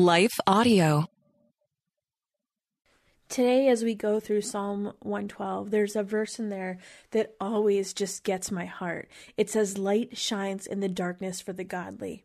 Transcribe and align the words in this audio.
Life 0.00 0.40
Audio. 0.46 1.04
Today, 3.28 3.68
as 3.68 3.84
we 3.84 3.94
go 3.94 4.18
through 4.18 4.40
Psalm 4.40 4.94
112, 5.00 5.70
there's 5.70 5.94
a 5.94 6.02
verse 6.02 6.38
in 6.38 6.48
there 6.48 6.78
that 7.10 7.34
always 7.38 7.92
just 7.92 8.24
gets 8.24 8.50
my 8.50 8.64
heart. 8.64 9.10
It 9.36 9.50
says, 9.50 9.76
Light 9.76 10.16
shines 10.16 10.66
in 10.66 10.80
the 10.80 10.88
darkness 10.88 11.42
for 11.42 11.52
the 11.52 11.64
godly. 11.64 12.24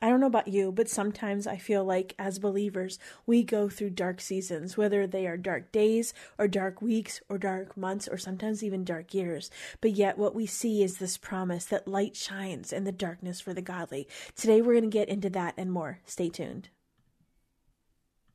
I 0.00 0.10
don't 0.10 0.20
know 0.20 0.28
about 0.28 0.46
you, 0.46 0.70
but 0.70 0.88
sometimes 0.88 1.44
I 1.48 1.56
feel 1.56 1.84
like 1.84 2.14
as 2.20 2.38
believers, 2.38 3.00
we 3.26 3.42
go 3.42 3.68
through 3.68 3.90
dark 3.90 4.20
seasons, 4.20 4.76
whether 4.76 5.04
they 5.04 5.26
are 5.26 5.36
dark 5.36 5.72
days 5.72 6.14
or 6.38 6.46
dark 6.46 6.80
weeks 6.80 7.20
or 7.28 7.36
dark 7.36 7.76
months 7.76 8.06
or 8.06 8.16
sometimes 8.16 8.62
even 8.62 8.84
dark 8.84 9.12
years. 9.12 9.50
But 9.80 9.90
yet, 9.90 10.18
what 10.18 10.36
we 10.36 10.46
see 10.46 10.84
is 10.84 10.98
this 10.98 11.18
promise 11.18 11.64
that 11.64 11.88
light 11.88 12.14
shines 12.14 12.72
in 12.72 12.84
the 12.84 12.92
darkness 12.92 13.40
for 13.40 13.52
the 13.52 13.60
godly. 13.60 14.06
Today, 14.36 14.62
we're 14.62 14.74
going 14.74 14.88
to 14.88 14.88
get 14.88 15.08
into 15.08 15.30
that 15.30 15.54
and 15.56 15.72
more. 15.72 15.98
Stay 16.06 16.28
tuned. 16.28 16.68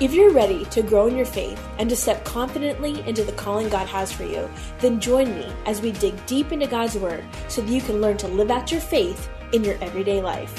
If 0.00 0.14
you're 0.14 0.30
ready 0.30 0.64
to 0.66 0.80
grow 0.80 1.08
in 1.08 1.16
your 1.16 1.26
faith 1.26 1.60
and 1.80 1.90
to 1.90 1.96
step 1.96 2.24
confidently 2.24 3.00
into 3.08 3.24
the 3.24 3.32
calling 3.32 3.68
God 3.68 3.88
has 3.88 4.12
for 4.12 4.22
you, 4.22 4.48
then 4.78 5.00
join 5.00 5.34
me 5.34 5.52
as 5.66 5.80
we 5.80 5.90
dig 5.90 6.14
deep 6.26 6.52
into 6.52 6.68
God's 6.68 6.96
Word 6.96 7.24
so 7.48 7.62
that 7.62 7.68
you 7.68 7.80
can 7.80 8.00
learn 8.00 8.16
to 8.18 8.28
live 8.28 8.48
out 8.48 8.70
your 8.70 8.80
faith 8.80 9.28
in 9.52 9.64
your 9.64 9.74
everyday 9.82 10.22
life. 10.22 10.54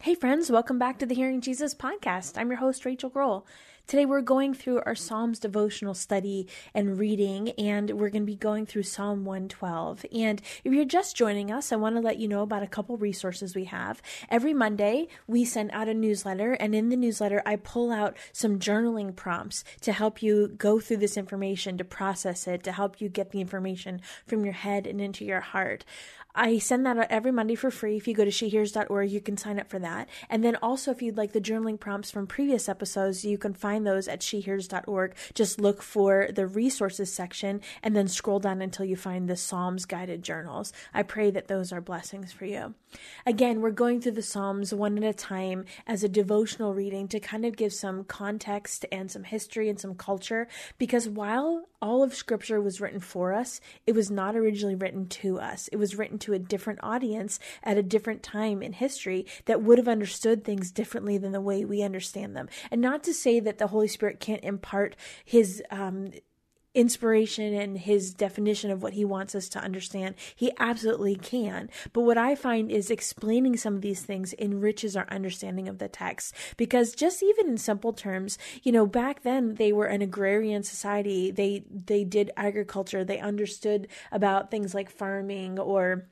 Hey, 0.00 0.14
friends, 0.14 0.48
welcome 0.48 0.78
back 0.78 1.00
to 1.00 1.06
the 1.06 1.16
Hearing 1.16 1.40
Jesus 1.40 1.74
podcast. 1.74 2.38
I'm 2.38 2.48
your 2.48 2.58
host, 2.58 2.84
Rachael 2.84 3.10
Groll. 3.10 3.44
Today 3.86 4.04
we're 4.04 4.20
going 4.20 4.52
through 4.52 4.82
our 4.84 4.96
Psalms 4.96 5.38
devotional 5.38 5.94
study 5.94 6.48
and 6.74 6.98
reading, 6.98 7.50
and 7.50 7.88
we're 7.92 8.10
going 8.10 8.24
to 8.24 8.26
be 8.26 8.34
going 8.34 8.66
through 8.66 8.82
Psalm 8.82 9.24
112. 9.24 10.04
And 10.12 10.42
if 10.64 10.72
you're 10.72 10.84
just 10.84 11.14
joining 11.14 11.52
us, 11.52 11.70
I 11.70 11.76
want 11.76 11.94
to 11.94 12.00
let 12.00 12.18
you 12.18 12.26
know 12.26 12.42
about 12.42 12.64
a 12.64 12.66
couple 12.66 12.96
resources 12.96 13.54
we 13.54 13.66
have. 13.66 14.02
Every 14.28 14.52
Monday, 14.52 15.06
we 15.28 15.44
send 15.44 15.70
out 15.70 15.86
a 15.86 15.94
newsletter, 15.94 16.54
and 16.54 16.74
in 16.74 16.88
the 16.88 16.96
newsletter, 16.96 17.42
I 17.46 17.54
pull 17.54 17.92
out 17.92 18.16
some 18.32 18.58
journaling 18.58 19.14
prompts 19.14 19.62
to 19.82 19.92
help 19.92 20.20
you 20.20 20.48
go 20.48 20.80
through 20.80 20.96
this 20.96 21.16
information, 21.16 21.78
to 21.78 21.84
process 21.84 22.48
it, 22.48 22.64
to 22.64 22.72
help 22.72 23.00
you 23.00 23.08
get 23.08 23.30
the 23.30 23.40
information 23.40 24.00
from 24.26 24.44
your 24.44 24.54
head 24.54 24.88
and 24.88 25.00
into 25.00 25.24
your 25.24 25.40
heart. 25.40 25.84
I 26.38 26.58
send 26.58 26.84
that 26.84 26.98
out 26.98 27.06
every 27.08 27.32
Monday 27.32 27.54
for 27.54 27.70
free. 27.70 27.96
If 27.96 28.06
you 28.06 28.12
go 28.12 28.24
to 28.24 28.30
shehears.org, 28.30 29.10
you 29.10 29.22
can 29.22 29.38
sign 29.38 29.58
up 29.58 29.70
for 29.70 29.78
that. 29.78 30.06
And 30.28 30.44
then 30.44 30.56
also, 30.56 30.90
if 30.90 31.00
you'd 31.00 31.16
like 31.16 31.32
the 31.32 31.40
journaling 31.40 31.80
prompts 31.80 32.10
from 32.10 32.26
previous 32.26 32.68
episodes, 32.68 33.24
you 33.24 33.38
can 33.38 33.54
find 33.54 33.75
those 33.84 34.08
at 34.08 34.20
shehears.org. 34.20 35.14
Just 35.34 35.60
look 35.60 35.82
for 35.82 36.28
the 36.32 36.46
resources 36.46 37.12
section 37.12 37.60
and 37.82 37.96
then 37.96 38.08
scroll 38.08 38.38
down 38.38 38.62
until 38.62 38.86
you 38.86 38.96
find 38.96 39.28
the 39.28 39.36
Psalms 39.36 39.84
guided 39.84 40.22
journals. 40.22 40.72
I 40.94 41.02
pray 41.02 41.30
that 41.30 41.48
those 41.48 41.72
are 41.72 41.80
blessings 41.80 42.32
for 42.32 42.44
you. 42.44 42.74
Again, 43.26 43.60
we're 43.60 43.70
going 43.70 44.00
through 44.00 44.12
the 44.12 44.22
Psalms 44.22 44.72
one 44.72 44.96
at 44.98 45.04
a 45.04 45.12
time 45.12 45.64
as 45.86 46.02
a 46.02 46.08
devotional 46.08 46.74
reading 46.74 47.08
to 47.08 47.20
kind 47.20 47.44
of 47.44 47.56
give 47.56 47.72
some 47.72 48.04
context 48.04 48.86
and 48.90 49.10
some 49.10 49.24
history 49.24 49.68
and 49.68 49.78
some 49.78 49.94
culture 49.94 50.48
because 50.78 51.08
while 51.08 51.66
all 51.82 52.02
of 52.02 52.14
Scripture 52.14 52.60
was 52.60 52.80
written 52.80 53.00
for 53.00 53.32
us, 53.32 53.60
it 53.86 53.94
was 53.94 54.10
not 54.10 54.34
originally 54.34 54.74
written 54.74 55.06
to 55.08 55.38
us. 55.38 55.68
It 55.68 55.76
was 55.76 55.96
written 55.96 56.18
to 56.20 56.32
a 56.32 56.38
different 56.38 56.80
audience 56.82 57.38
at 57.62 57.76
a 57.76 57.82
different 57.82 58.22
time 58.22 58.62
in 58.62 58.72
history 58.72 59.26
that 59.44 59.62
would 59.62 59.78
have 59.78 59.88
understood 59.88 60.44
things 60.44 60.70
differently 60.70 61.18
than 61.18 61.32
the 61.32 61.40
way 61.40 61.64
we 61.64 61.82
understand 61.82 62.34
them. 62.34 62.48
And 62.70 62.80
not 62.80 63.04
to 63.04 63.14
say 63.14 63.40
that 63.40 63.58
the 63.58 63.65
Holy 63.68 63.88
Spirit 63.88 64.20
can't 64.20 64.44
impart 64.44 64.96
his 65.24 65.62
um, 65.70 66.12
inspiration 66.76 67.54
and 67.54 67.78
his 67.78 68.12
definition 68.12 68.70
of 68.70 68.82
what 68.82 68.92
he 68.92 69.04
wants 69.04 69.34
us 69.34 69.48
to 69.48 69.58
understand. 69.58 70.14
He 70.36 70.52
absolutely 70.58 71.16
can. 71.16 71.70
But 71.94 72.02
what 72.02 72.18
I 72.18 72.34
find 72.34 72.70
is 72.70 72.90
explaining 72.90 73.56
some 73.56 73.76
of 73.76 73.80
these 73.80 74.02
things 74.02 74.34
enriches 74.38 74.94
our 74.94 75.06
understanding 75.10 75.68
of 75.68 75.78
the 75.78 75.88
text 75.88 76.34
because 76.58 76.94
just 76.94 77.22
even 77.22 77.48
in 77.48 77.56
simple 77.56 77.94
terms, 77.94 78.38
you 78.62 78.72
know, 78.72 78.86
back 78.86 79.22
then 79.22 79.54
they 79.54 79.72
were 79.72 79.86
an 79.86 80.02
agrarian 80.02 80.62
society. 80.62 81.30
They 81.30 81.64
they 81.70 82.04
did 82.04 82.30
agriculture. 82.36 83.04
They 83.04 83.20
understood 83.20 83.88
about 84.12 84.50
things 84.50 84.74
like 84.74 84.90
farming 84.90 85.58
or 85.58 86.06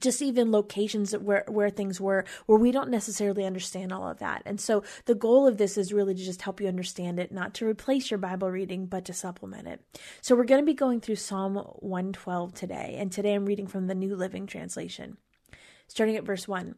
just 0.00 0.22
even 0.22 0.50
locations 0.50 1.12
where 1.16 1.44
where 1.48 1.70
things 1.70 2.00
were 2.00 2.24
where 2.46 2.58
we 2.58 2.72
don't 2.72 2.90
necessarily 2.90 3.44
understand 3.44 3.92
all 3.92 4.08
of 4.08 4.18
that. 4.18 4.42
And 4.44 4.60
so 4.60 4.82
the 5.06 5.14
goal 5.14 5.46
of 5.46 5.58
this 5.58 5.76
is 5.78 5.92
really 5.92 6.14
to 6.14 6.24
just 6.24 6.42
help 6.42 6.60
you 6.60 6.68
understand 6.68 7.18
it, 7.18 7.32
not 7.32 7.54
to 7.54 7.66
replace 7.66 8.10
your 8.10 8.18
Bible 8.18 8.50
reading, 8.50 8.86
but 8.86 9.04
to 9.06 9.12
supplement 9.12 9.68
it. 9.68 9.80
So 10.20 10.34
we're 10.34 10.44
going 10.44 10.62
to 10.62 10.66
be 10.66 10.74
going 10.74 11.00
through 11.00 11.16
Psalm 11.16 11.56
112 11.56 12.54
today, 12.54 12.96
and 12.98 13.10
today 13.10 13.34
I'm 13.34 13.46
reading 13.46 13.66
from 13.66 13.86
the 13.86 13.94
New 13.94 14.16
Living 14.16 14.46
Translation. 14.46 15.16
Starting 15.86 16.16
at 16.16 16.24
verse 16.24 16.48
1. 16.48 16.74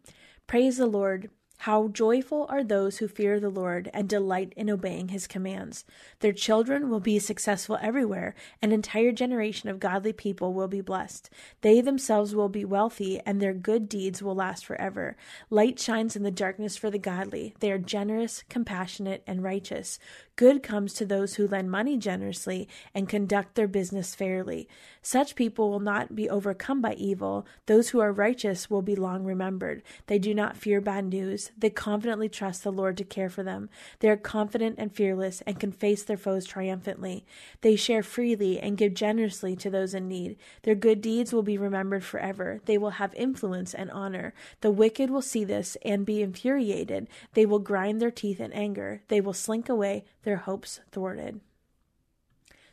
Praise 0.46 0.76
the 0.76 0.86
Lord. 0.86 1.30
How 1.58 1.88
joyful 1.88 2.46
are 2.48 2.62
those 2.62 2.98
who 2.98 3.08
fear 3.08 3.40
the 3.40 3.50
Lord 3.50 3.90
and 3.92 4.08
delight 4.08 4.52
in 4.56 4.70
obeying 4.70 5.08
his 5.08 5.26
commands. 5.26 5.84
Their 6.20 6.32
children 6.32 6.88
will 6.88 7.00
be 7.00 7.18
successful 7.18 7.78
everywhere. 7.82 8.34
An 8.62 8.70
entire 8.70 9.10
generation 9.10 9.68
of 9.68 9.80
godly 9.80 10.12
people 10.12 10.54
will 10.54 10.68
be 10.68 10.80
blessed. 10.80 11.28
They 11.62 11.80
themselves 11.80 12.34
will 12.34 12.48
be 12.48 12.64
wealthy, 12.64 13.20
and 13.26 13.40
their 13.40 13.54
good 13.54 13.88
deeds 13.88 14.22
will 14.22 14.36
last 14.36 14.64
forever. 14.64 15.16
Light 15.50 15.80
shines 15.80 16.14
in 16.14 16.22
the 16.22 16.30
darkness 16.30 16.76
for 16.76 16.90
the 16.90 16.98
godly. 16.98 17.54
They 17.58 17.72
are 17.72 17.78
generous, 17.78 18.44
compassionate, 18.48 19.24
and 19.26 19.42
righteous. 19.42 19.98
Good 20.36 20.62
comes 20.62 20.92
to 20.94 21.06
those 21.06 21.34
who 21.34 21.48
lend 21.48 21.70
money 21.70 21.96
generously 21.96 22.68
and 22.94 23.08
conduct 23.08 23.54
their 23.54 23.66
business 23.66 24.14
fairly. 24.14 24.68
Such 25.00 25.34
people 25.34 25.70
will 25.70 25.80
not 25.80 26.14
be 26.14 26.28
overcome 26.28 26.82
by 26.82 26.92
evil. 26.94 27.46
Those 27.64 27.88
who 27.88 28.00
are 28.00 28.12
righteous 28.12 28.68
will 28.68 28.82
be 28.82 28.94
long 28.94 29.24
remembered. 29.24 29.82
They 30.06 30.18
do 30.18 30.34
not 30.34 30.56
fear 30.56 30.80
bad 30.80 31.06
news. 31.06 31.45
They 31.56 31.70
confidently 31.70 32.28
trust 32.28 32.64
the 32.64 32.72
Lord 32.72 32.96
to 32.98 33.04
care 33.04 33.28
for 33.28 33.42
them. 33.42 33.68
They 34.00 34.08
are 34.08 34.16
confident 34.16 34.76
and 34.78 34.94
fearless 34.94 35.42
and 35.46 35.58
can 35.58 35.72
face 35.72 36.02
their 36.02 36.16
foes 36.16 36.44
triumphantly. 36.44 37.24
They 37.60 37.76
share 37.76 38.02
freely 38.02 38.58
and 38.58 38.76
give 38.76 38.94
generously 38.94 39.56
to 39.56 39.70
those 39.70 39.94
in 39.94 40.08
need. 40.08 40.36
Their 40.62 40.74
good 40.74 41.00
deeds 41.00 41.32
will 41.32 41.42
be 41.42 41.58
remembered 41.58 42.04
forever. 42.04 42.60
They 42.64 42.78
will 42.78 42.90
have 42.90 43.14
influence 43.14 43.74
and 43.74 43.90
honor. 43.90 44.34
The 44.60 44.70
wicked 44.70 45.10
will 45.10 45.22
see 45.22 45.44
this 45.44 45.76
and 45.84 46.06
be 46.06 46.22
infuriated. 46.22 47.08
They 47.34 47.46
will 47.46 47.58
grind 47.58 48.00
their 48.00 48.10
teeth 48.10 48.40
in 48.40 48.52
anger. 48.52 49.02
They 49.08 49.20
will 49.20 49.32
slink 49.32 49.68
away 49.68 50.04
their 50.22 50.36
hopes 50.36 50.80
thwarted. 50.92 51.40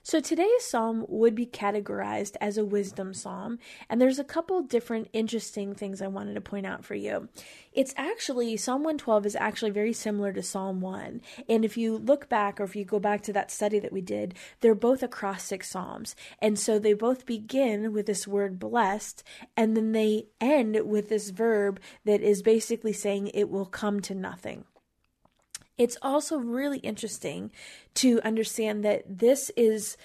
So 0.05 0.19
today's 0.19 0.65
psalm 0.65 1.05
would 1.07 1.33
be 1.33 1.45
categorized 1.45 2.35
as 2.41 2.57
a 2.57 2.65
wisdom 2.65 3.13
psalm, 3.13 3.57
and 3.89 4.01
there's 4.01 4.19
a 4.19 4.25
couple 4.25 4.61
different 4.61 5.07
interesting 5.13 5.73
things 5.73 6.01
I 6.01 6.07
wanted 6.07 6.33
to 6.33 6.41
point 6.41 6.65
out 6.65 6.83
for 6.83 6.93
you. 6.93 7.29
It's 7.71 7.93
actually 7.95 8.57
Psalm 8.57 8.81
112 8.83 9.25
is 9.25 9.35
actually 9.37 9.71
very 9.71 9.93
similar 9.93 10.33
to 10.33 10.43
Psalm 10.43 10.81
1. 10.81 11.21
And 11.47 11.63
if 11.63 11.77
you 11.77 11.97
look 11.97 12.27
back 12.27 12.59
or 12.59 12.65
if 12.65 12.75
you 12.75 12.83
go 12.83 12.99
back 12.99 13.21
to 13.23 13.33
that 13.33 13.49
study 13.49 13.79
that 13.79 13.93
we 13.93 14.01
did, 14.01 14.33
they're 14.59 14.75
both 14.75 15.03
acrostic 15.03 15.63
psalms. 15.63 16.17
And 16.39 16.59
so 16.59 16.77
they 16.77 16.93
both 16.93 17.25
begin 17.25 17.93
with 17.93 18.05
this 18.05 18.27
word 18.27 18.59
blessed 18.59 19.23
and 19.55 19.77
then 19.77 19.93
they 19.93 20.25
end 20.41 20.77
with 20.85 21.07
this 21.07 21.29
verb 21.29 21.79
that 22.03 22.19
is 22.19 22.41
basically 22.41 22.93
saying 22.93 23.29
it 23.29 23.49
will 23.49 23.65
come 23.65 24.01
to 24.01 24.13
nothing. 24.13 24.65
It's 25.77 25.97
also 26.03 26.37
really 26.37 26.77
interesting 26.79 27.51
to 27.95 28.21
understand 28.23 28.85
that 28.85 29.03
this 29.07 29.49
is 29.57 29.97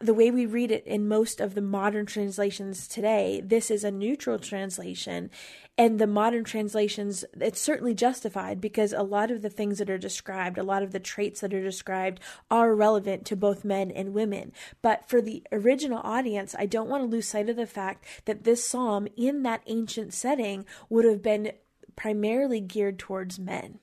the 0.00 0.14
way 0.14 0.30
we 0.30 0.46
read 0.46 0.70
it 0.70 0.86
in 0.86 1.08
most 1.08 1.40
of 1.40 1.54
the 1.54 1.60
modern 1.60 2.06
translations 2.06 2.86
today, 2.86 3.42
this 3.44 3.70
is 3.70 3.82
a 3.82 3.90
neutral 3.90 4.38
translation. 4.38 5.30
And 5.78 5.98
the 5.98 6.06
modern 6.06 6.44
translations, 6.44 7.24
it's 7.40 7.60
certainly 7.60 7.94
justified 7.94 8.60
because 8.60 8.92
a 8.92 9.02
lot 9.02 9.30
of 9.30 9.42
the 9.42 9.50
things 9.50 9.78
that 9.78 9.90
are 9.90 9.98
described, 9.98 10.58
a 10.58 10.62
lot 10.62 10.82
of 10.82 10.92
the 10.92 11.00
traits 11.00 11.40
that 11.40 11.52
are 11.52 11.62
described 11.62 12.20
are 12.50 12.74
relevant 12.74 13.26
to 13.26 13.36
both 13.36 13.64
men 13.64 13.90
and 13.90 14.14
women. 14.14 14.52
But 14.80 15.08
for 15.08 15.20
the 15.20 15.42
original 15.52 16.00
audience, 16.02 16.54
I 16.58 16.66
don't 16.66 16.88
want 16.88 17.02
to 17.02 17.08
lose 17.08 17.28
sight 17.28 17.48
of 17.48 17.56
the 17.56 17.66
fact 17.66 18.04
that 18.24 18.44
this 18.44 18.66
psalm 18.66 19.08
in 19.16 19.42
that 19.42 19.62
ancient 19.66 20.14
setting 20.14 20.64
would 20.88 21.04
have 21.04 21.22
been 21.22 21.52
primarily 21.94 22.60
geared 22.60 22.98
towards 22.98 23.38
men 23.38 23.80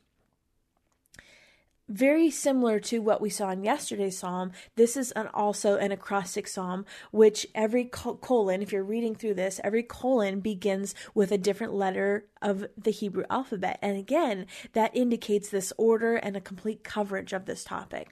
very 1.89 2.29
similar 2.31 2.79
to 2.79 2.99
what 2.99 3.21
we 3.21 3.29
saw 3.29 3.51
in 3.51 3.63
yesterday's 3.63 4.17
psalm, 4.17 4.51
this 4.75 4.95
is 4.95 5.11
an, 5.11 5.27
also 5.33 5.77
an 5.77 5.91
acrostic 5.91 6.47
psalm, 6.47 6.85
which 7.11 7.45
every 7.53 7.85
colon, 7.85 8.61
if 8.61 8.71
you're 8.71 8.83
reading 8.83 9.15
through 9.15 9.33
this, 9.33 9.59
every 9.63 9.83
colon 9.83 10.39
begins 10.39 10.95
with 11.13 11.31
a 11.31 11.37
different 11.37 11.73
letter 11.73 12.25
of 12.41 12.65
the 12.77 12.91
Hebrew 12.91 13.23
alphabet. 13.29 13.79
And 13.81 13.97
again, 13.97 14.45
that 14.73 14.95
indicates 14.95 15.49
this 15.49 15.73
order 15.77 16.15
and 16.15 16.37
a 16.37 16.41
complete 16.41 16.83
coverage 16.83 17.33
of 17.33 17.45
this 17.45 17.63
topic. 17.63 18.11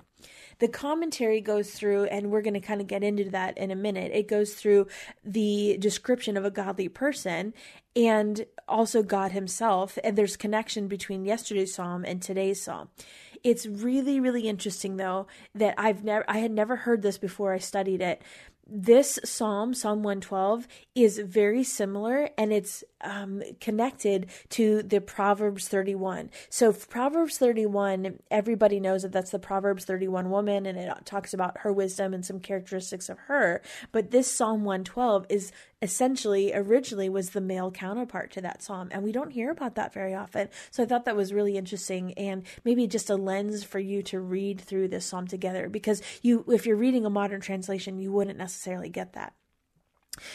The 0.59 0.67
commentary 0.67 1.41
goes 1.41 1.71
through, 1.71 2.05
and 2.05 2.29
we're 2.29 2.43
going 2.43 2.53
to 2.53 2.59
kind 2.59 2.81
of 2.81 2.87
get 2.87 3.03
into 3.03 3.31
that 3.31 3.57
in 3.57 3.71
a 3.71 3.75
minute. 3.75 4.11
It 4.13 4.27
goes 4.27 4.53
through 4.53 4.87
the 5.23 5.77
description 5.79 6.37
of 6.37 6.45
a 6.45 6.51
godly 6.51 6.87
person 6.87 7.53
and 7.95 8.45
also 8.67 9.01
God 9.03 9.31
Himself, 9.31 9.97
and 10.03 10.17
there's 10.17 10.37
connection 10.37 10.87
between 10.87 11.25
yesterday's 11.25 11.73
psalm 11.73 12.05
and 12.05 12.21
today's 12.21 12.61
psalm. 12.61 12.89
It's 13.43 13.65
really, 13.65 14.19
really 14.19 14.47
interesting 14.47 14.97
though 14.97 15.27
that 15.55 15.75
I've 15.77 16.03
never 16.03 16.25
I 16.27 16.39
had 16.39 16.51
never 16.51 16.75
heard 16.77 17.01
this 17.01 17.17
before 17.17 17.53
I 17.53 17.57
studied 17.57 18.01
it. 18.01 18.21
This 18.67 19.19
psalm, 19.25 19.73
Psalm 19.73 20.03
112, 20.03 20.67
is 20.95 21.19
very 21.19 21.63
similar 21.63 22.29
and 22.37 22.53
it's 22.53 22.83
um, 23.03 23.41
connected 23.59 24.29
to 24.49 24.83
the 24.83 25.01
Proverbs 25.01 25.67
31. 25.67 26.29
So, 26.49 26.73
Proverbs 26.73 27.37
31, 27.37 28.19
everybody 28.29 28.79
knows 28.79 29.03
that 29.03 29.11
that's 29.11 29.31
the 29.31 29.39
Proverbs 29.39 29.85
31 29.85 30.29
woman 30.29 30.65
and 30.65 30.77
it 30.77 30.91
talks 31.05 31.33
about 31.33 31.59
her 31.59 31.71
wisdom 31.71 32.13
and 32.13 32.25
some 32.25 32.39
characteristics 32.39 33.09
of 33.09 33.17
her. 33.19 33.61
But 33.91 34.11
this 34.11 34.31
Psalm 34.31 34.63
112 34.63 35.25
is 35.29 35.51
essentially 35.81 36.53
originally 36.53 37.09
was 37.09 37.31
the 37.31 37.41
male 37.41 37.71
counterpart 37.71 38.31
to 38.31 38.41
that 38.41 38.61
psalm 38.61 38.89
and 38.91 39.01
we 39.01 39.11
don't 39.11 39.31
hear 39.31 39.49
about 39.49 39.75
that 39.75 39.91
very 39.91 40.13
often 40.13 40.47
so 40.69 40.83
i 40.83 40.85
thought 40.85 41.05
that 41.05 41.15
was 41.15 41.33
really 41.33 41.57
interesting 41.57 42.13
and 42.13 42.43
maybe 42.63 42.85
just 42.85 43.09
a 43.09 43.15
lens 43.15 43.63
for 43.63 43.79
you 43.79 44.03
to 44.03 44.19
read 44.19 44.61
through 44.61 44.87
this 44.87 45.05
psalm 45.05 45.27
together 45.27 45.67
because 45.69 46.01
you 46.21 46.45
if 46.49 46.67
you're 46.67 46.75
reading 46.75 47.05
a 47.05 47.09
modern 47.09 47.41
translation 47.41 47.97
you 47.97 48.11
wouldn't 48.11 48.37
necessarily 48.37 48.89
get 48.89 49.13
that 49.13 49.33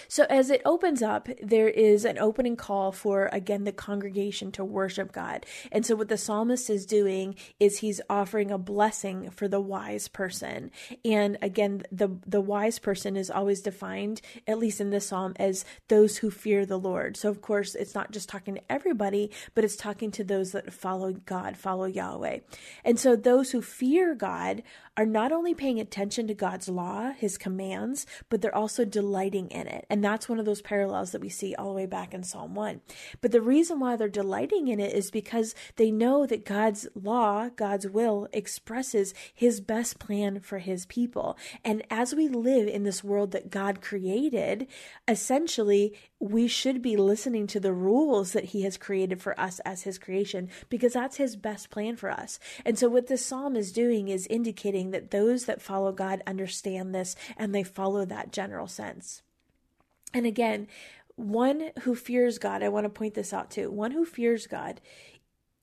so, 0.08 0.25
as 0.31 0.49
it 0.49 0.62
opens 0.64 1.02
up, 1.02 1.28
there 1.43 1.69
is 1.69 2.06
an 2.06 2.19
opening 2.19 2.56
call 2.56 2.93
for, 2.93 3.28
again, 3.31 3.64
the 3.64 3.73
congregation 3.73 4.50
to 4.52 4.64
worship 4.64 5.12
God. 5.12 5.44
And 5.70 5.84
so, 5.84 5.94
what 5.94 6.08
the 6.08 6.17
psalmist 6.17 6.70
is 6.70 6.87
doing 6.87 7.34
is 7.61 7.78
he's 7.78 8.00
offering 8.08 8.50
a 8.50 8.56
blessing 8.56 9.28
for 9.31 9.49
the 9.49 9.61
wise 9.61 10.08
person. 10.08 10.70
And 11.05 11.37
again, 11.43 11.82
the, 11.93 12.08
the 12.26 12.40
wise 12.40 12.78
person 12.78 13.17
is 13.17 13.31
always 13.31 13.61
defined, 13.61 14.23
at 14.46 14.58
least 14.58 14.81
in 14.81 14.90
this 14.90 15.08
psalm, 15.08 15.34
as 15.37 15.67
those 15.88 16.19
who 16.19 16.31
fear 16.31 16.64
the 16.64 16.78
Lord. 16.78 17.19
So, 17.19 17.28
of 17.28 17.43
course, 17.43 17.75
it's 17.75 17.94
not 17.94 18.12
just 18.12 18.31
talking 18.31 18.55
to 18.55 18.73
everybody, 18.73 19.31
but 19.55 19.62
it's 19.62 19.76
talking 19.76 20.11
to 20.12 20.25
those 20.25 20.52
that 20.52 20.73
follow 20.73 21.12
God, 21.12 21.58
follow 21.58 21.84
Yahweh. 21.84 22.38
And 22.82 22.99
so, 22.99 23.14
those 23.14 23.50
who 23.50 23.61
fear 23.61 24.14
God 24.14 24.62
are 24.96 25.06
not 25.06 25.32
only 25.32 25.52
paying 25.52 25.78
attention 25.78 26.26
to 26.26 26.34
God's 26.34 26.69
law, 26.69 27.11
his 27.11 27.37
commands, 27.37 28.06
but 28.31 28.40
they're 28.40 28.55
also 28.55 28.84
delighting 28.84 29.52
it. 29.66 29.86
And 29.90 30.04
that's 30.04 30.28
one 30.28 30.38
of 30.38 30.44
those 30.44 30.62
parallels 30.62 31.12
that 31.12 31.20
we 31.20 31.28
see 31.28 31.54
all 31.54 31.68
the 31.68 31.74
way 31.74 31.86
back 31.86 32.14
in 32.14 32.22
Psalm 32.22 32.54
1. 32.54 32.80
But 33.20 33.32
the 33.32 33.40
reason 33.40 33.80
why 33.80 33.96
they're 33.96 34.08
delighting 34.08 34.68
in 34.68 34.80
it 34.80 34.92
is 34.92 35.10
because 35.10 35.54
they 35.76 35.90
know 35.90 36.26
that 36.26 36.44
God's 36.44 36.88
law, 36.94 37.48
God's 37.48 37.88
will, 37.88 38.28
expresses 38.32 39.14
his 39.32 39.60
best 39.60 39.98
plan 39.98 40.40
for 40.40 40.58
his 40.58 40.86
people. 40.86 41.36
And 41.64 41.82
as 41.90 42.14
we 42.14 42.28
live 42.28 42.68
in 42.68 42.84
this 42.84 43.04
world 43.04 43.32
that 43.32 43.50
God 43.50 43.80
created, 43.80 44.66
essentially, 45.08 45.94
we 46.18 46.48
should 46.48 46.80
be 46.80 46.96
listening 46.96 47.46
to 47.48 47.60
the 47.60 47.72
rules 47.72 48.32
that 48.32 48.46
he 48.46 48.62
has 48.62 48.76
created 48.76 49.20
for 49.20 49.38
us 49.38 49.60
as 49.60 49.82
his 49.82 49.98
creation 49.98 50.48
because 50.68 50.94
that's 50.94 51.16
his 51.16 51.36
best 51.36 51.70
plan 51.70 51.96
for 51.96 52.10
us. 52.10 52.38
And 52.64 52.78
so 52.78 52.88
what 52.88 53.06
this 53.06 53.24
psalm 53.24 53.56
is 53.56 53.72
doing 53.72 54.08
is 54.08 54.26
indicating 54.28 54.90
that 54.92 55.10
those 55.10 55.44
that 55.44 55.60
follow 55.60 55.92
God 55.92 56.22
understand 56.26 56.94
this 56.94 57.16
and 57.36 57.54
they 57.54 57.62
follow 57.62 58.04
that 58.04 58.32
general 58.32 58.66
sense. 58.66 59.22
And 60.16 60.24
again, 60.24 60.66
one 61.16 61.72
who 61.82 61.94
fears 61.94 62.38
God, 62.38 62.62
I 62.62 62.70
want 62.70 62.84
to 62.84 62.88
point 62.88 63.12
this 63.12 63.34
out 63.34 63.50
too. 63.50 63.70
One 63.70 63.90
who 63.90 64.06
fears 64.06 64.46
God 64.46 64.80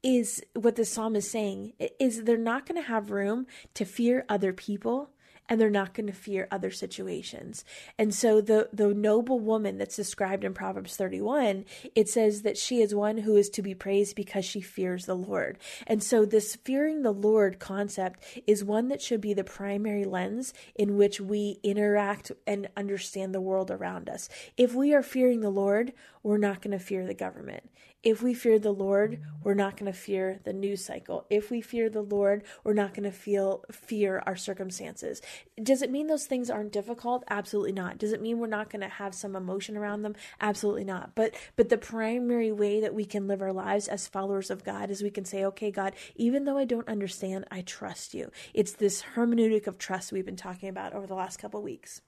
is 0.03 0.43
what 0.53 0.75
the 0.75 0.85
psalm 0.85 1.15
is 1.15 1.31
saying 1.31 1.73
is 1.99 2.23
they're 2.23 2.37
not 2.37 2.67
going 2.67 2.79
to 2.79 2.87
have 2.87 3.09
room 3.09 3.47
to 3.73 3.83
fear 3.83 4.27
other 4.29 4.53
people 4.53 5.09
and 5.49 5.59
they're 5.59 5.69
not 5.69 5.93
going 5.93 6.07
to 6.07 6.13
fear 6.13 6.47
other 6.51 6.71
situations. 6.71 7.65
And 7.97 8.13
so 8.13 8.41
the 8.41 8.69
the 8.71 8.93
noble 8.93 9.39
woman 9.39 9.77
that's 9.77 9.95
described 9.95 10.43
in 10.43 10.53
Proverbs 10.53 10.95
31, 10.95 11.65
it 11.95 12.09
says 12.09 12.41
that 12.43 12.57
she 12.57 12.81
is 12.81 12.95
one 12.95 13.19
who 13.19 13.35
is 13.35 13.49
to 13.49 13.61
be 13.61 13.75
praised 13.75 14.15
because 14.15 14.45
she 14.45 14.61
fears 14.61 15.05
the 15.05 15.15
Lord. 15.15 15.57
And 15.87 16.03
so 16.03 16.25
this 16.25 16.55
fearing 16.55 17.01
the 17.01 17.13
Lord 17.13 17.59
concept 17.59 18.23
is 18.47 18.63
one 18.63 18.87
that 18.87 19.01
should 19.01 19.21
be 19.21 19.33
the 19.33 19.43
primary 19.43 20.05
lens 20.05 20.53
in 20.75 20.97
which 20.97 21.19
we 21.19 21.59
interact 21.63 22.31
and 22.47 22.69
understand 22.77 23.33
the 23.33 23.41
world 23.41 23.71
around 23.71 24.09
us. 24.09 24.29
If 24.57 24.73
we 24.73 24.93
are 24.93 25.03
fearing 25.03 25.41
the 25.41 25.49
Lord, 25.49 25.93
we're 26.21 26.37
not 26.37 26.61
going 26.61 26.77
to 26.77 26.83
fear 26.83 27.05
the 27.05 27.13
government. 27.13 27.69
If 28.03 28.21
we 28.21 28.33
fear 28.33 28.59
the 28.59 28.73
Lord, 28.73 29.21
we're 29.45 29.53
not 29.53 29.77
going 29.77 29.89
to 29.89 29.97
fear 29.97 30.41
the 30.43 30.51
news 30.51 30.83
cycle. 30.83 31.25
If 31.29 31.49
we 31.49 31.61
fear 31.61 31.89
the 31.89 32.01
Lord, 32.01 32.43
we're 32.65 32.73
not 32.73 32.93
going 32.93 33.09
to 33.09 33.17
feel 33.17 33.63
fear 33.71 34.21
our 34.25 34.35
circumstances. 34.35 35.21
Does 35.61 35.81
it 35.81 35.89
mean 35.89 36.07
those 36.07 36.25
things 36.25 36.49
aren't 36.49 36.73
difficult? 36.73 37.23
Absolutely 37.29 37.71
not. 37.71 37.97
Does 37.97 38.11
it 38.11 38.21
mean 38.21 38.39
we're 38.39 38.47
not 38.47 38.69
going 38.69 38.81
to 38.81 38.89
have 38.89 39.15
some 39.15 39.37
emotion 39.37 39.77
around 39.77 40.01
them? 40.01 40.15
Absolutely 40.41 40.83
not. 40.83 41.15
But 41.15 41.33
but 41.55 41.69
the 41.69 41.77
primary 41.77 42.51
way 42.51 42.81
that 42.81 42.93
we 42.93 43.05
can 43.05 43.25
live 43.25 43.41
our 43.41 43.53
lives 43.53 43.87
as 43.87 44.05
followers 44.05 44.51
of 44.51 44.65
God 44.65 44.91
is 44.91 45.01
we 45.01 45.09
can 45.09 45.23
say, 45.23 45.45
"Okay, 45.45 45.71
God, 45.71 45.93
even 46.15 46.43
though 46.43 46.57
I 46.57 46.65
don't 46.65 46.89
understand, 46.89 47.45
I 47.51 47.61
trust 47.61 48.13
you." 48.13 48.31
It's 48.53 48.73
this 48.73 49.01
hermeneutic 49.15 49.65
of 49.65 49.77
trust 49.77 50.11
we've 50.11 50.25
been 50.25 50.35
talking 50.35 50.67
about 50.67 50.91
over 50.91 51.07
the 51.07 51.15
last 51.15 51.37
couple 51.37 51.61
weeks. 51.61 52.01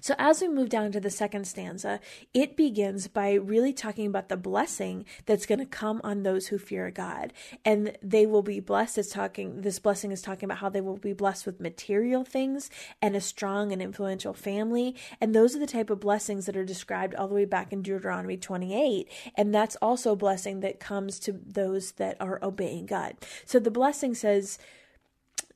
So, 0.00 0.14
as 0.18 0.40
we 0.40 0.48
move 0.48 0.68
down 0.68 0.92
to 0.92 1.00
the 1.00 1.10
second 1.10 1.46
stanza, 1.46 2.00
it 2.34 2.56
begins 2.56 3.08
by 3.08 3.34
really 3.34 3.72
talking 3.72 4.06
about 4.06 4.28
the 4.28 4.36
blessing 4.36 5.04
that's 5.26 5.46
going 5.46 5.58
to 5.58 5.66
come 5.66 6.00
on 6.04 6.22
those 6.22 6.48
who 6.48 6.58
fear 6.58 6.90
God. 6.90 7.32
And 7.64 7.96
they 8.02 8.26
will 8.26 8.42
be 8.42 8.60
blessed. 8.60 8.98
It's 8.98 9.10
talking, 9.10 9.62
this 9.62 9.78
blessing 9.78 10.12
is 10.12 10.22
talking 10.22 10.44
about 10.44 10.58
how 10.58 10.68
they 10.68 10.80
will 10.80 10.96
be 10.96 11.12
blessed 11.12 11.46
with 11.46 11.60
material 11.60 12.24
things 12.24 12.70
and 13.00 13.16
a 13.16 13.20
strong 13.20 13.72
and 13.72 13.82
influential 13.82 14.34
family. 14.34 14.94
And 15.20 15.34
those 15.34 15.54
are 15.54 15.60
the 15.60 15.66
type 15.66 15.90
of 15.90 16.00
blessings 16.00 16.46
that 16.46 16.56
are 16.56 16.64
described 16.64 17.14
all 17.14 17.28
the 17.28 17.34
way 17.34 17.44
back 17.44 17.72
in 17.72 17.82
Deuteronomy 17.82 18.36
28. 18.36 19.08
And 19.34 19.54
that's 19.54 19.76
also 19.76 20.12
a 20.12 20.16
blessing 20.16 20.60
that 20.60 20.80
comes 20.80 21.18
to 21.20 21.32
those 21.32 21.92
that 21.92 22.16
are 22.20 22.38
obeying 22.42 22.86
God. 22.86 23.14
So, 23.44 23.58
the 23.58 23.70
blessing 23.70 24.14
says, 24.14 24.58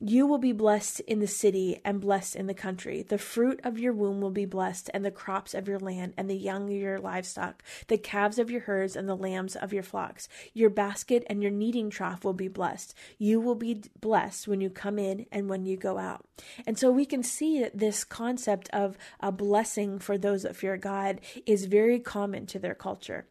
you 0.03 0.25
will 0.25 0.39
be 0.39 0.51
blessed 0.51 0.99
in 1.01 1.19
the 1.19 1.27
city 1.27 1.79
and 1.85 2.01
blessed 2.01 2.35
in 2.35 2.47
the 2.47 2.55
country. 2.55 3.03
The 3.03 3.19
fruit 3.19 3.59
of 3.63 3.77
your 3.77 3.93
womb 3.93 4.19
will 4.19 4.31
be 4.31 4.45
blessed, 4.45 4.89
and 4.95 5.05
the 5.05 5.11
crops 5.11 5.53
of 5.53 5.67
your 5.67 5.77
land, 5.77 6.15
and 6.17 6.27
the 6.27 6.35
young 6.35 6.63
of 6.69 6.75
your 6.75 6.97
livestock, 6.97 7.61
the 7.87 7.99
calves 7.99 8.39
of 8.39 8.49
your 8.49 8.61
herds, 8.61 8.95
and 8.95 9.07
the 9.07 9.15
lambs 9.15 9.55
of 9.55 9.71
your 9.71 9.83
flocks. 9.83 10.27
Your 10.53 10.71
basket 10.71 11.23
and 11.27 11.43
your 11.43 11.51
kneading 11.51 11.91
trough 11.91 12.25
will 12.25 12.33
be 12.33 12.47
blessed. 12.47 12.95
You 13.19 13.39
will 13.39 13.55
be 13.55 13.83
blessed 13.99 14.47
when 14.47 14.59
you 14.59 14.71
come 14.71 14.97
in 14.97 15.27
and 15.31 15.47
when 15.47 15.67
you 15.67 15.77
go 15.77 15.99
out. 15.99 16.25
And 16.65 16.79
so 16.79 16.89
we 16.91 17.05
can 17.05 17.21
see 17.21 17.61
that 17.61 17.77
this 17.77 18.03
concept 18.03 18.69
of 18.73 18.97
a 19.19 19.31
blessing 19.31 19.99
for 19.99 20.17
those 20.17 20.41
that 20.43 20.55
fear 20.55 20.77
God 20.77 21.21
is 21.45 21.65
very 21.65 21.99
common 21.99 22.47
to 22.47 22.57
their 22.57 22.73
culture. 22.73 23.27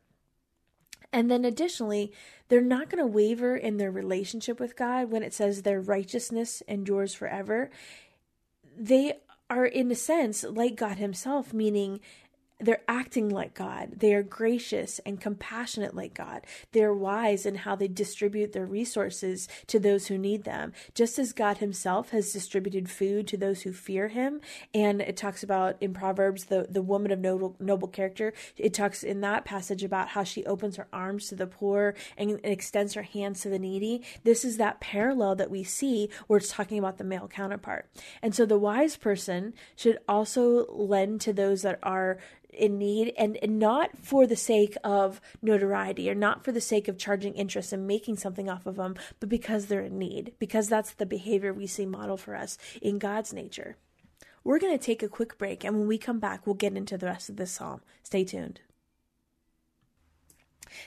And 1.12 1.30
then 1.30 1.44
additionally, 1.44 2.12
they're 2.48 2.60
not 2.60 2.88
going 2.88 3.02
to 3.02 3.06
waver 3.06 3.56
in 3.56 3.76
their 3.76 3.90
relationship 3.90 4.60
with 4.60 4.76
God 4.76 5.10
when 5.10 5.22
it 5.22 5.34
says 5.34 5.62
their 5.62 5.80
righteousness 5.80 6.62
endures 6.68 7.14
forever. 7.14 7.70
They 8.76 9.14
are, 9.48 9.66
in 9.66 9.90
a 9.90 9.96
sense, 9.96 10.44
like 10.44 10.76
God 10.76 10.98
Himself, 10.98 11.52
meaning 11.52 12.00
they're 12.60 12.82
acting 12.88 13.28
like 13.28 13.54
God. 13.54 13.94
They 13.96 14.14
are 14.14 14.22
gracious 14.22 15.00
and 15.06 15.20
compassionate 15.20 15.94
like 15.94 16.14
God. 16.14 16.42
They're 16.72 16.94
wise 16.94 17.46
in 17.46 17.56
how 17.56 17.76
they 17.76 17.88
distribute 17.88 18.52
their 18.52 18.66
resources 18.66 19.48
to 19.66 19.78
those 19.78 20.06
who 20.06 20.18
need 20.18 20.44
them, 20.44 20.72
just 20.94 21.18
as 21.18 21.32
God 21.32 21.58
Himself 21.58 22.10
has 22.10 22.32
distributed 22.32 22.90
food 22.90 23.26
to 23.28 23.36
those 23.36 23.62
who 23.62 23.72
fear 23.72 24.08
Him. 24.08 24.40
And 24.74 25.00
it 25.00 25.16
talks 25.16 25.42
about 25.42 25.76
in 25.80 25.94
Proverbs 25.94 26.44
the 26.44 26.66
the 26.68 26.82
woman 26.82 27.10
of 27.10 27.18
noble 27.18 27.56
noble 27.58 27.88
character. 27.88 28.32
It 28.56 28.74
talks 28.74 29.02
in 29.02 29.20
that 29.22 29.44
passage 29.44 29.82
about 29.82 30.08
how 30.08 30.24
she 30.24 30.44
opens 30.46 30.76
her 30.76 30.88
arms 30.92 31.28
to 31.28 31.34
the 31.34 31.46
poor 31.46 31.94
and 32.16 32.40
extends 32.44 32.94
her 32.94 33.02
hands 33.02 33.40
to 33.42 33.48
the 33.48 33.58
needy. 33.58 34.02
This 34.24 34.44
is 34.44 34.56
that 34.58 34.80
parallel 34.80 35.34
that 35.36 35.50
we 35.50 35.64
see 35.64 36.10
where 36.26 36.38
it's 36.38 36.52
talking 36.52 36.78
about 36.78 36.98
the 36.98 37.04
male 37.04 37.28
counterpart. 37.28 37.88
And 38.22 38.34
so 38.34 38.46
the 38.46 38.58
wise 38.58 38.96
person 38.96 39.54
should 39.76 39.98
also 40.08 40.66
lend 40.70 41.20
to 41.22 41.32
those 41.32 41.62
that 41.62 41.78
are 41.82 42.18
in 42.52 42.78
need 42.78 43.12
and, 43.16 43.38
and 43.42 43.58
not 43.58 43.90
for 43.98 44.26
the 44.26 44.36
sake 44.36 44.76
of 44.84 45.20
notoriety 45.42 46.10
or 46.10 46.14
not 46.14 46.44
for 46.44 46.52
the 46.52 46.60
sake 46.60 46.88
of 46.88 46.98
charging 46.98 47.34
interest 47.34 47.72
and 47.72 47.86
making 47.86 48.16
something 48.16 48.48
off 48.48 48.66
of 48.66 48.76
them, 48.76 48.94
but 49.18 49.28
because 49.28 49.66
they're 49.66 49.80
in 49.80 49.98
need, 49.98 50.32
because 50.38 50.68
that's 50.68 50.92
the 50.92 51.06
behavior 51.06 51.52
we 51.52 51.66
see 51.66 51.86
model 51.86 52.16
for 52.16 52.34
us 52.34 52.58
in 52.80 52.98
God's 52.98 53.32
nature. 53.32 53.76
We're 54.42 54.58
going 54.58 54.76
to 54.76 54.84
take 54.84 55.02
a 55.02 55.08
quick 55.08 55.36
break, 55.36 55.64
and 55.64 55.76
when 55.76 55.86
we 55.86 55.98
come 55.98 56.18
back, 56.18 56.46
we'll 56.46 56.54
get 56.54 56.76
into 56.76 56.96
the 56.96 57.06
rest 57.06 57.28
of 57.28 57.36
this 57.36 57.52
psalm. 57.52 57.82
Stay 58.02 58.24
tuned. 58.24 58.60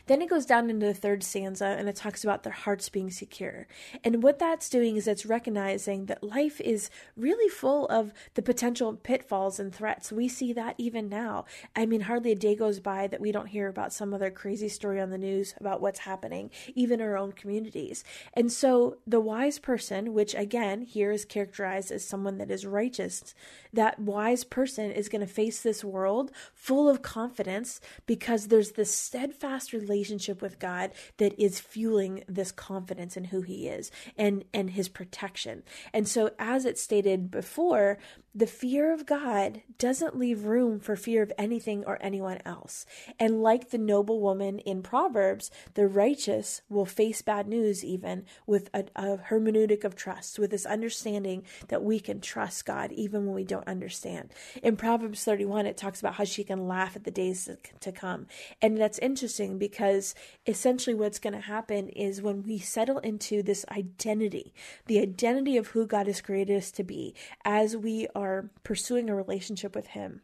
Then 0.07 0.21
it 0.21 0.29
goes 0.29 0.45
down 0.45 0.69
into 0.69 0.85
the 0.85 0.93
third 0.93 1.23
stanza 1.23 1.65
and 1.65 1.87
it 1.89 1.95
talks 1.95 2.23
about 2.23 2.43
their 2.43 2.53
hearts 2.53 2.89
being 2.89 3.11
secure. 3.11 3.67
And 4.03 4.23
what 4.23 4.39
that's 4.39 4.69
doing 4.69 4.95
is 4.95 5.07
it's 5.07 5.25
recognizing 5.25 6.05
that 6.05 6.23
life 6.23 6.59
is 6.61 6.89
really 7.15 7.49
full 7.49 7.87
of 7.87 8.13
the 8.35 8.41
potential 8.41 8.93
pitfalls 8.93 9.59
and 9.59 9.73
threats. 9.73 10.11
We 10.11 10.27
see 10.27 10.53
that 10.53 10.75
even 10.77 11.09
now. 11.09 11.45
I 11.75 11.85
mean, 11.85 12.01
hardly 12.01 12.31
a 12.31 12.35
day 12.35 12.55
goes 12.55 12.79
by 12.79 13.07
that 13.07 13.21
we 13.21 13.31
don't 13.31 13.47
hear 13.47 13.67
about 13.67 13.93
some 13.93 14.13
other 14.13 14.31
crazy 14.31 14.69
story 14.69 14.99
on 14.99 15.09
the 15.09 15.17
news 15.17 15.53
about 15.59 15.81
what's 15.81 15.99
happening, 15.99 16.51
even 16.75 16.99
in 16.99 17.05
our 17.05 17.17
own 17.17 17.31
communities. 17.31 18.03
And 18.33 18.51
so 18.51 18.97
the 19.05 19.19
wise 19.19 19.59
person, 19.59 20.13
which 20.13 20.35
again 20.35 20.81
here 20.81 21.11
is 21.11 21.25
characterized 21.25 21.91
as 21.91 22.05
someone 22.05 22.37
that 22.37 22.51
is 22.51 22.65
righteous, 22.65 23.33
that 23.71 23.99
wise 23.99 24.43
person 24.43 24.91
is 24.91 25.09
going 25.09 25.21
to 25.21 25.27
face 25.27 25.61
this 25.61 25.83
world 25.83 26.31
full 26.53 26.89
of 26.89 27.01
confidence 27.01 27.81
because 28.05 28.47
there's 28.47 28.71
this 28.71 28.93
steadfast 28.93 29.72
relationship 29.73 30.41
with 30.41 30.59
God 30.59 30.91
that 31.17 31.37
is 31.41 31.59
fueling 31.59 32.23
this 32.27 32.51
confidence 32.51 33.17
in 33.17 33.25
who 33.25 33.41
he 33.41 33.67
is 33.67 33.91
and 34.17 34.43
and 34.53 34.71
his 34.71 34.89
protection. 34.89 35.63
And 35.93 36.07
so 36.07 36.31
as 36.39 36.65
it 36.65 36.77
stated 36.77 37.31
before, 37.31 37.97
the 38.35 38.47
fear 38.47 38.91
of 38.91 39.05
God 39.05 39.61
doesn't 39.77 40.17
leave 40.17 40.45
room 40.45 40.79
for 40.79 40.95
fear 40.95 41.21
of 41.21 41.31
anything 41.37 41.83
or 41.85 41.99
anyone 42.01 42.39
else. 42.45 42.85
And 43.19 43.43
like 43.43 43.69
the 43.69 43.77
noble 43.77 44.19
woman 44.19 44.57
in 44.59 44.81
Proverbs, 44.81 45.51
the 45.75 45.87
righteous 45.87 46.61
will 46.67 46.85
face 46.85 47.21
bad 47.21 47.47
news 47.47 47.85
even 47.85 48.25
with 48.47 48.71
a, 48.73 48.85
a, 48.95 49.17
hermeneutic 49.17 49.83
of 49.83 49.95
trust, 49.95 50.39
with 50.39 50.49
this 50.49 50.65
understanding 50.65 51.43
that 51.67 51.83
we 51.83 51.99
can 51.99 52.21
trust 52.21 52.65
God 52.65 52.91
even 52.91 53.25
when 53.25 53.35
we 53.35 53.43
don't 53.43 53.67
understand. 53.67 54.31
In 54.63 54.77
Proverbs 54.77 55.23
31, 55.23 55.67
it 55.67 55.77
talks 55.77 55.99
about 55.99 56.15
how 56.15 56.23
she 56.23 56.43
can 56.43 56.67
laugh 56.67 56.95
at 56.95 57.03
the 57.03 57.11
days 57.11 57.47
to 57.81 57.91
come. 57.91 58.25
And 58.61 58.77
that's 58.79 58.97
interesting 58.99 59.59
because 59.59 60.15
essentially 60.47 60.95
what's 60.95 61.19
going 61.19 61.33
to 61.33 61.39
happen 61.39 61.89
is 61.89 62.21
when 62.21 62.41
we 62.41 62.57
settle 62.57 62.97
into 62.99 63.43
this 63.43 63.63
identity, 63.69 64.55
the 64.87 64.99
identity 64.99 65.55
of 65.55 65.67
who 65.67 65.85
God 65.85 66.07
has 66.07 66.21
created 66.21 66.57
us 66.57 66.71
to 66.71 66.83
be, 66.83 67.13
as 67.45 67.77
we 67.77 68.07
are 68.15 68.22
are 68.23 68.49
pursuing 68.63 69.09
a 69.09 69.15
relationship 69.15 69.75
with 69.75 69.87
Him, 69.87 70.21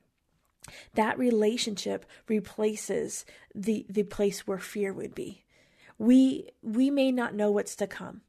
that 0.96 1.18
relationship 1.18 2.06
replaces 2.28 3.26
the 3.54 3.86
the 3.90 4.04
place 4.04 4.48
where 4.48 4.60
fear 4.60 4.94
would 4.94 5.14
be. 5.14 5.44
We 5.98 6.50
we 6.62 6.90
may 6.90 7.12
not 7.12 7.36
know 7.36 7.52
what's 7.52 7.76
to 7.78 7.88
come 7.88 8.22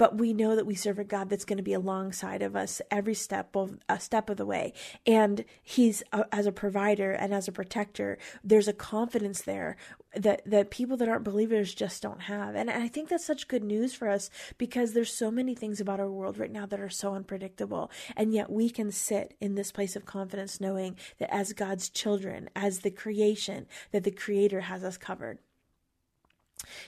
but 0.00 0.16
we 0.16 0.32
know 0.32 0.56
that 0.56 0.64
we 0.64 0.74
serve 0.74 0.98
a 0.98 1.04
God 1.04 1.28
that's 1.28 1.44
going 1.44 1.58
to 1.58 1.62
be 1.62 1.74
alongside 1.74 2.40
of 2.40 2.56
us 2.56 2.80
every 2.90 3.12
step 3.12 3.54
of 3.54 3.76
a 3.86 4.00
step 4.00 4.30
of 4.30 4.38
the 4.38 4.46
way. 4.46 4.72
And 5.06 5.44
He's 5.62 6.02
a, 6.10 6.24
as 6.32 6.46
a 6.46 6.52
provider 6.52 7.12
and 7.12 7.34
as 7.34 7.48
a 7.48 7.52
protector. 7.52 8.16
There's 8.42 8.66
a 8.66 8.72
confidence 8.72 9.42
there 9.42 9.76
that 10.16 10.40
that 10.46 10.70
people 10.70 10.96
that 10.96 11.08
aren't 11.10 11.24
believers 11.24 11.74
just 11.74 12.00
don't 12.00 12.22
have. 12.22 12.54
And 12.54 12.70
I 12.70 12.88
think 12.88 13.10
that's 13.10 13.26
such 13.26 13.46
good 13.46 13.62
news 13.62 13.92
for 13.92 14.08
us 14.08 14.30
because 14.56 14.94
there's 14.94 15.12
so 15.12 15.30
many 15.30 15.54
things 15.54 15.82
about 15.82 16.00
our 16.00 16.10
world 16.10 16.38
right 16.38 16.50
now 16.50 16.64
that 16.64 16.80
are 16.80 16.88
so 16.88 17.12
unpredictable, 17.12 17.90
and 18.16 18.32
yet 18.32 18.50
we 18.50 18.70
can 18.70 18.90
sit 18.90 19.34
in 19.38 19.54
this 19.54 19.70
place 19.70 19.96
of 19.96 20.06
confidence, 20.06 20.62
knowing 20.62 20.96
that 21.18 21.30
as 21.30 21.52
God's 21.52 21.90
children, 21.90 22.48
as 22.56 22.78
the 22.78 22.90
creation, 22.90 23.66
that 23.92 24.04
the 24.04 24.10
Creator 24.10 24.62
has 24.62 24.82
us 24.82 24.96
covered. 24.96 25.40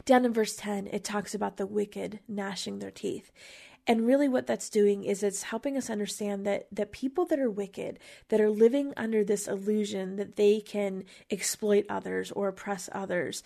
Down 0.04 0.24
in 0.24 0.32
verse 0.32 0.56
10, 0.56 0.88
it 0.88 1.04
talks 1.04 1.34
about 1.34 1.56
the 1.56 1.66
wicked 1.66 2.20
gnashing 2.28 2.78
their 2.78 2.90
teeth. 2.90 3.30
And 3.86 4.06
really 4.06 4.28
what 4.28 4.46
that's 4.46 4.70
doing 4.70 5.02
is 5.04 5.22
it's 5.22 5.42
helping 5.42 5.76
us 5.76 5.90
understand 5.90 6.46
that 6.46 6.68
that 6.70 6.92
people 6.92 7.26
that 7.26 7.40
are 7.40 7.50
wicked, 7.50 7.98
that 8.28 8.40
are 8.40 8.50
living 8.50 8.92
under 8.96 9.24
this 9.24 9.48
illusion 9.48 10.16
that 10.16 10.36
they 10.36 10.60
can 10.60 11.04
exploit 11.30 11.86
others 11.88 12.30
or 12.30 12.48
oppress 12.48 12.88
others, 12.92 13.42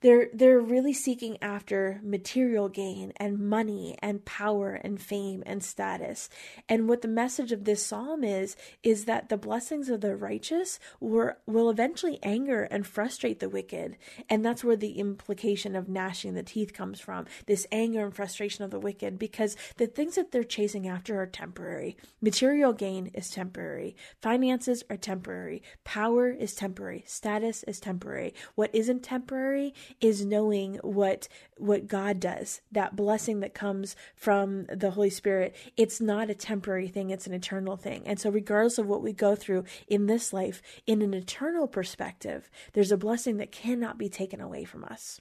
they're 0.00 0.28
they're 0.32 0.60
really 0.60 0.92
seeking 0.92 1.36
after 1.42 2.00
material 2.02 2.68
gain 2.68 3.12
and 3.16 3.38
money 3.38 3.96
and 4.00 4.24
power 4.24 4.74
and 4.74 5.00
fame 5.00 5.42
and 5.46 5.62
status. 5.62 6.28
And 6.68 6.88
what 6.88 7.02
the 7.02 7.08
message 7.08 7.52
of 7.52 7.64
this 7.64 7.84
psalm 7.84 8.24
is 8.24 8.56
is 8.82 9.04
that 9.04 9.28
the 9.28 9.36
blessings 9.36 9.88
of 9.88 10.00
the 10.00 10.16
righteous 10.16 10.78
were, 11.00 11.38
will 11.46 11.70
eventually 11.70 12.18
anger 12.22 12.64
and 12.64 12.86
frustrate 12.86 13.40
the 13.40 13.48
wicked. 13.48 13.96
And 14.28 14.44
that's 14.44 14.64
where 14.64 14.76
the 14.76 14.98
implication 14.98 15.76
of 15.76 15.88
gnashing 15.88 16.34
the 16.34 16.42
teeth 16.42 16.72
comes 16.72 17.00
from. 17.00 17.26
This 17.46 17.66
anger 17.70 18.04
and 18.04 18.14
frustration 18.14 18.64
of 18.64 18.70
the 18.70 18.80
wicked 18.80 19.18
because 19.18 19.56
the 19.76 19.86
things 19.86 20.14
that 20.14 20.32
they're 20.32 20.44
chasing 20.44 20.88
after 20.88 21.20
are 21.20 21.26
temporary. 21.26 21.96
Material 22.20 22.72
gain 22.72 23.10
is 23.14 23.30
temporary. 23.30 23.96
Finances 24.20 24.82
are 24.88 24.96
temporary. 24.96 25.62
Power 25.84 26.30
is 26.30 26.54
temporary. 26.54 27.04
Status 27.06 27.62
is 27.64 27.80
temporary. 27.80 28.34
What 28.54 28.74
isn't 28.74 29.02
temporary 29.02 29.74
is 30.00 30.24
knowing 30.24 30.76
what 30.82 31.28
what 31.56 31.86
God 31.88 32.20
does, 32.20 32.60
that 32.72 32.96
blessing 32.96 33.40
that 33.40 33.54
comes 33.54 33.96
from 34.14 34.66
the 34.66 34.92
Holy 34.92 35.10
Spirit. 35.10 35.54
It's 35.76 36.00
not 36.00 36.30
a 36.30 36.34
temporary 36.34 36.88
thing, 36.88 37.10
it's 37.10 37.26
an 37.26 37.34
eternal 37.34 37.76
thing. 37.76 38.02
And 38.06 38.18
so 38.18 38.30
regardless 38.30 38.78
of 38.78 38.86
what 38.86 39.02
we 39.02 39.12
go 39.12 39.34
through 39.34 39.64
in 39.86 40.06
this 40.06 40.32
life, 40.32 40.62
in 40.86 41.02
an 41.02 41.14
eternal 41.14 41.66
perspective, 41.66 42.50
there's 42.72 42.92
a 42.92 42.96
blessing 42.96 43.36
that 43.38 43.52
cannot 43.52 43.98
be 43.98 44.08
taken 44.08 44.40
away 44.40 44.64
from 44.64 44.84
us. 44.84 45.20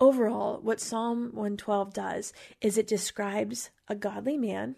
Overall, 0.00 0.60
what 0.62 0.80
Psalm 0.80 1.30
112 1.32 1.92
does 1.92 2.32
is 2.60 2.78
it 2.78 2.86
describes 2.86 3.70
a 3.88 3.96
godly 3.96 4.36
man 4.36 4.76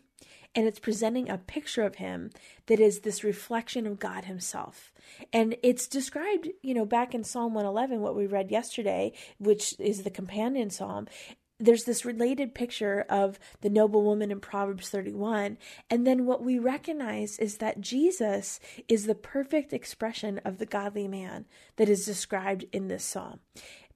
and 0.54 0.66
it's 0.66 0.78
presenting 0.78 1.28
a 1.28 1.38
picture 1.38 1.82
of 1.82 1.96
him 1.96 2.30
that 2.66 2.80
is 2.80 3.00
this 3.00 3.22
reflection 3.22 3.86
of 3.86 3.98
God 3.98 4.24
himself. 4.24 4.92
And 5.32 5.56
it's 5.62 5.86
described, 5.86 6.48
you 6.62 6.74
know, 6.74 6.84
back 6.84 7.14
in 7.14 7.24
Psalm 7.24 7.54
111, 7.54 8.00
what 8.00 8.16
we 8.16 8.26
read 8.26 8.50
yesterday, 8.50 9.12
which 9.38 9.74
is 9.78 10.02
the 10.02 10.10
companion 10.10 10.70
psalm. 10.70 11.06
There's 11.62 11.84
this 11.84 12.06
related 12.06 12.54
picture 12.54 13.04
of 13.08 13.38
the 13.60 13.68
noble 13.68 14.02
woman 14.02 14.30
in 14.30 14.40
Proverbs 14.40 14.88
31. 14.88 15.58
And 15.90 16.06
then 16.06 16.24
what 16.24 16.42
we 16.42 16.58
recognize 16.58 17.38
is 17.38 17.58
that 17.58 17.80
Jesus 17.80 18.60
is 18.88 19.06
the 19.06 19.14
perfect 19.14 19.72
expression 19.72 20.40
of 20.44 20.58
the 20.58 20.66
godly 20.66 21.06
man 21.06 21.44
that 21.76 21.88
is 21.88 22.06
described 22.06 22.64
in 22.72 22.88
this 22.88 23.04
psalm. 23.04 23.40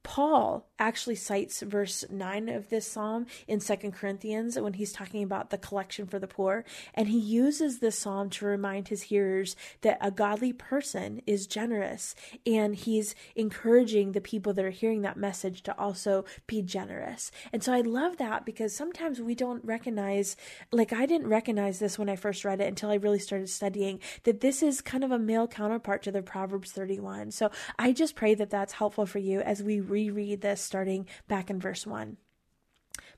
Paul 0.05 0.69
actually 0.79 1.15
cites 1.15 1.63
verse 1.63 2.05
9 2.11 2.49
of 2.51 2.69
this 2.69 2.87
psalm 2.87 3.27
in 3.49 3.59
Second 3.59 3.93
Corinthians 3.93 4.59
when 4.59 4.75
he's 4.75 4.93
talking 4.93 5.23
about 5.23 5.51
the 5.51 5.59
collection 5.59 6.07
for 6.07 6.19
the 6.19 6.29
poor. 6.29 6.65
And 6.93 7.09
he 7.09 7.19
uses 7.19 7.79
this 7.79 7.99
psalm 7.99 8.29
to 8.31 8.45
remind 8.45 8.89
his 8.89 9.03
hearers 9.03 9.57
that 9.81 9.99
a 10.01 10.11
godly 10.11 10.53
person 10.53 11.23
is 11.27 11.47
generous. 11.47 12.15
And 12.47 12.77
he's 12.77 13.15
encouraging 13.35 14.13
the 14.13 14.21
people 14.21 14.53
that 14.53 14.65
are 14.65 14.71
hearing 14.71 15.03
that 15.03 15.17
message 15.17 15.63
to 15.63 15.79
also 15.79 16.25
be 16.47 16.61
generous. 16.61 17.31
And 17.53 17.65
so 17.65 17.73
I 17.73 17.81
love 17.81 18.19
that 18.19 18.45
because 18.45 18.77
sometimes 18.77 19.21
we 19.21 19.35
don't 19.35 19.65
recognize, 19.65 20.37
like 20.71 20.93
I 20.93 21.07
didn't 21.07 21.29
recognize 21.29 21.79
this 21.79 21.99
when 21.99 22.11
I 22.11 22.17
first 22.17 22.45
read 22.45 22.61
it 22.61 22.69
until 22.69 22.91
I 22.91 22.97
really 22.97 23.19
started 23.19 23.49
studying, 23.49 24.01
that 24.25 24.41
this 24.41 24.63
is 24.63 24.83
kind 24.83 25.03
of 25.03 25.11
a 25.11 25.19
male 25.19 25.49
counterpart 25.49 26.03
to 26.03 26.13
the 26.13 26.23
Proverbs 26.23 26.73
31. 26.73 27.31
So 27.31 27.51
I 27.79 27.93
just 27.93 28.17
pray 28.17 28.35
that 28.35 28.51
that's 28.51 28.75
helpful 28.75 29.07
for 29.07 29.19
you 29.19 29.41
as 29.41 29.63
we 29.63 29.81
reread 29.95 30.41
this 30.41 30.61
starting 30.61 31.07
back 31.29 31.51
in 31.51 31.61
verse 31.61 31.87
1. 31.87 32.17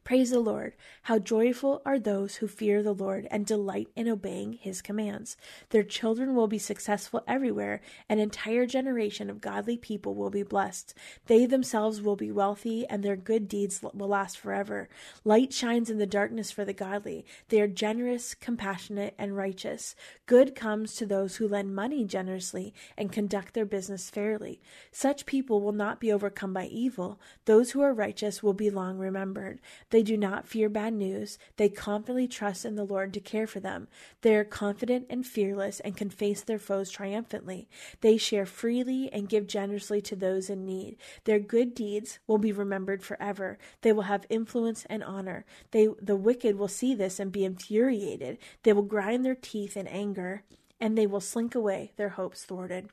Praise 0.07 0.31
the 0.31 0.39
Lord. 0.39 0.75
How 1.03 1.19
joyful 1.19 1.83
are 1.85 1.99
those 1.99 2.37
who 2.37 2.47
fear 2.47 2.81
the 2.81 2.95
Lord 2.95 3.27
and 3.29 3.45
delight 3.45 3.89
in 3.97 4.07
obeying 4.09 4.53
his 4.53 4.81
commands. 4.81 5.37
Their 5.71 5.83
children 5.83 6.37
will 6.37 6.47
be 6.47 6.61
successful 6.61 7.25
everywhere. 7.27 7.81
An 8.09 8.21
entire 8.21 8.67
generation 8.67 9.29
of 9.29 9.41
godly 9.41 9.77
people 9.77 10.15
will 10.15 10.31
be 10.31 10.45
blessed. 10.45 10.95
They 11.27 11.45
themselves 11.45 12.01
will 12.01 12.15
be 12.15 12.31
wealthy, 12.31 12.87
and 12.87 13.03
their 13.03 13.17
good 13.17 13.49
deeds 13.49 13.83
will 13.83 14.07
last 14.07 14.39
forever. 14.39 14.89
Light 15.25 15.53
shines 15.53 15.91
in 15.91 15.99
the 15.99 16.07
darkness 16.07 16.53
for 16.53 16.65
the 16.65 16.73
godly. 16.73 17.27
They 17.49 17.61
are 17.61 17.67
generous, 17.67 18.33
compassionate, 18.33 19.17
and 19.19 19.37
righteous. 19.37 19.97
Good 20.27 20.55
comes 20.55 20.95
to 20.95 21.07
those 21.07 21.35
who 21.35 21.49
lend 21.49 21.75
money 21.75 22.05
generously 22.05 22.73
and 22.97 23.11
conduct 23.11 23.55
their 23.55 23.67
business 23.67 24.09
fairly. 24.09 24.61
Such 24.93 25.27
people 25.27 25.61
will 25.61 25.73
not 25.73 25.99
be 25.99 26.13
overcome 26.13 26.53
by 26.53 26.67
evil. 26.67 27.21
Those 27.47 27.73
who 27.73 27.81
are 27.81 27.93
righteous 27.93 28.41
will 28.41 28.55
be 28.55 28.71
long 28.71 28.99
remembered. 28.99 29.59
Do 30.03 30.17
not 30.17 30.47
fear 30.47 30.69
bad 30.69 30.95
news. 30.95 31.39
They 31.57 31.69
confidently 31.69 32.29
trust 32.29 32.65
in 32.65 32.75
the 32.75 32.85
Lord 32.85 33.13
to 33.15 33.21
care 33.21 33.47
for 33.47 33.61
them. 33.61 33.89
They 34.23 34.35
are 34.35 34.45
confident 34.45 35.07
and 35.09 35.27
fearless 35.27 35.81
and 35.81 35.97
can 35.97 36.11
face 36.11 36.43
their 36.43 36.59
foes 36.59 36.91
triumphantly. 36.91 37.69
They 38.01 38.17
share 38.17 38.47
freely 38.47 39.13
and 39.13 39.29
give 39.29 39.47
generously 39.47 40.01
to 40.03 40.17
those 40.17 40.51
in 40.51 40.65
need. 40.65 40.97
Their 41.25 41.39
good 41.39 41.75
deeds 41.75 42.19
will 42.27 42.39
be 42.39 42.53
remembered 42.53 43.03
forever. 43.03 43.59
They 43.83 43.93
will 43.93 44.03
have 44.03 44.27
influence 44.29 44.85
and 44.91 45.05
honor. 45.05 45.45
They, 45.71 45.89
the 46.01 46.17
wicked 46.17 46.59
will 46.59 46.69
see 46.69 46.95
this 46.95 47.21
and 47.21 47.31
be 47.31 47.45
infuriated. 47.45 48.39
They 48.63 48.73
will 48.73 48.83
grind 48.83 49.25
their 49.25 49.35
teeth 49.35 49.77
in 49.77 49.87
anger 49.87 50.43
and 50.81 50.97
they 50.97 51.07
will 51.07 51.21
slink 51.21 51.55
away, 51.55 51.93
their 51.97 52.11
hopes 52.11 52.45
thwarted. 52.45 52.91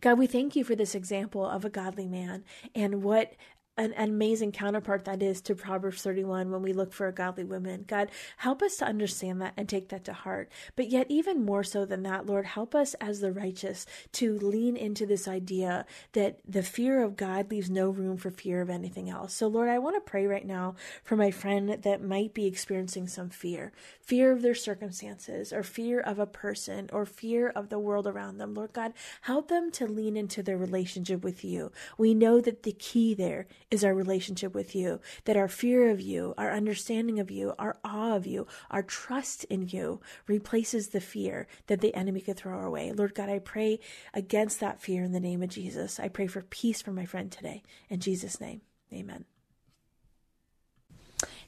God, 0.00 0.18
we 0.18 0.26
thank 0.26 0.56
you 0.56 0.64
for 0.64 0.74
this 0.74 0.94
example 0.94 1.46
of 1.46 1.64
a 1.64 1.70
godly 1.70 2.06
man 2.06 2.44
and 2.74 3.02
what 3.02 3.34
an, 3.76 3.94
amazing 3.96 4.52
counterpart 4.52 5.04
that 5.04 5.22
is 5.22 5.40
to 5.42 5.54
Proverbs 5.54 6.02
31 6.02 6.50
when 6.50 6.62
we 6.62 6.72
look 6.72 6.92
for 6.92 7.06
a 7.06 7.12
godly 7.12 7.44
woman. 7.44 7.84
God, 7.86 8.10
help 8.38 8.62
us 8.62 8.76
to 8.76 8.84
understand 8.84 9.40
that 9.40 9.54
and 9.56 9.68
take 9.68 9.88
that 9.88 10.04
to 10.04 10.12
heart. 10.12 10.50
But 10.76 10.88
yet, 10.88 11.06
even 11.08 11.44
more 11.44 11.64
so 11.64 11.84
than 11.84 12.02
that, 12.02 12.26
Lord, 12.26 12.46
help 12.46 12.74
us 12.74 12.94
as 12.94 13.20
the 13.20 13.32
righteous 13.32 13.86
to 14.12 14.38
lean 14.38 14.76
into 14.76 15.06
this 15.06 15.26
idea 15.26 15.86
that 16.12 16.40
the 16.46 16.62
fear 16.62 17.02
of 17.02 17.16
God 17.16 17.50
leaves 17.50 17.70
no 17.70 17.90
room 17.90 18.16
for 18.16 18.30
fear 18.30 18.60
of 18.60 18.70
anything 18.70 19.08
else. 19.08 19.34
So, 19.34 19.46
Lord, 19.46 19.68
I 19.68 19.78
want 19.78 19.96
to 19.96 20.10
pray 20.10 20.26
right 20.26 20.46
now 20.46 20.74
for 21.02 21.16
my 21.16 21.30
friend 21.30 21.70
that 21.82 22.02
might 22.02 22.34
be 22.34 22.46
experiencing 22.46 23.06
some 23.06 23.30
fear 23.30 23.72
fear 24.10 24.32
of 24.32 24.42
their 24.42 24.56
circumstances, 24.56 25.52
or 25.52 25.62
fear 25.62 26.00
of 26.00 26.18
a 26.18 26.26
person, 26.26 26.90
or 26.92 27.06
fear 27.06 27.48
of 27.48 27.68
the 27.68 27.78
world 27.78 28.08
around 28.08 28.38
them. 28.38 28.54
Lord 28.54 28.72
God, 28.72 28.92
help 29.20 29.46
them 29.46 29.70
to 29.70 29.86
lean 29.86 30.16
into 30.16 30.42
their 30.42 30.56
relationship 30.56 31.22
with 31.22 31.44
you. 31.44 31.70
We 31.96 32.12
know 32.12 32.40
that 32.40 32.64
the 32.64 32.72
key 32.72 33.14
there 33.14 33.46
is 33.70 33.84
our 33.84 33.94
relationship 33.94 34.54
with 34.54 34.74
you, 34.74 35.00
that 35.24 35.36
our 35.36 35.48
fear 35.48 35.90
of 35.90 36.00
you, 36.00 36.34
our 36.36 36.52
understanding 36.52 37.18
of 37.18 37.30
you, 37.30 37.54
our 37.58 37.78
awe 37.84 38.16
of 38.16 38.26
you, 38.26 38.46
our 38.70 38.82
trust 38.82 39.44
in 39.44 39.68
you 39.68 40.00
replaces 40.26 40.88
the 40.88 41.00
fear 41.00 41.46
that 41.66 41.80
the 41.80 41.94
enemy 41.94 42.20
could 42.20 42.36
throw 42.36 42.56
our 42.56 42.70
way. 42.70 42.92
Lord 42.92 43.14
God, 43.14 43.28
I 43.28 43.38
pray 43.38 43.78
against 44.12 44.60
that 44.60 44.80
fear 44.80 45.04
in 45.04 45.12
the 45.12 45.20
name 45.20 45.42
of 45.42 45.50
Jesus. 45.50 46.00
I 46.00 46.08
pray 46.08 46.26
for 46.26 46.42
peace 46.42 46.82
for 46.82 46.92
my 46.92 47.04
friend 47.04 47.30
today. 47.30 47.62
In 47.88 48.00
Jesus' 48.00 48.40
name, 48.40 48.62
amen. 48.92 49.24